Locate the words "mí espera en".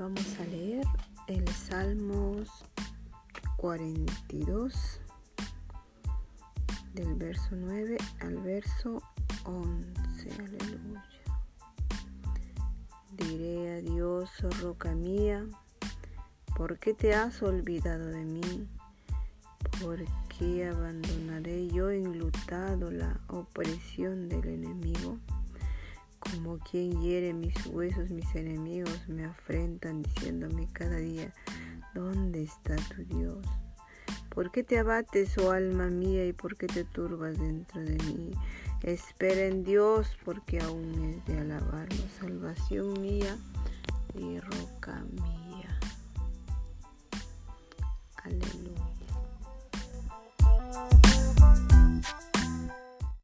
38.04-39.64